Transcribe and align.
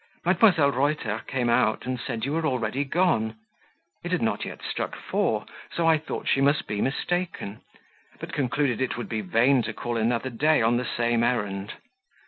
Mdlle. 0.25 0.73
Reuter 0.75 1.21
came 1.27 1.47
out 1.47 1.85
and 1.85 1.99
said 1.99 2.25
you 2.25 2.33
were 2.33 2.47
already 2.47 2.83
gone; 2.83 3.35
it 4.03 4.11
had 4.11 4.23
not 4.23 4.45
yet 4.45 4.63
struck 4.63 4.95
four, 4.95 5.45
so 5.75 5.85
I 5.85 5.99
thought 5.99 6.27
she 6.27 6.41
must 6.41 6.65
be 6.65 6.81
mistaken, 6.81 7.61
but 8.19 8.33
concluded 8.33 8.81
it 8.81 8.97
would 8.97 9.07
be 9.09 9.21
vain 9.21 9.61
to 9.61 9.73
call 9.73 9.97
another 9.97 10.31
day 10.31 10.59
on 10.59 10.77
the 10.77 10.85
same 10.85 11.23
errand. 11.23 11.73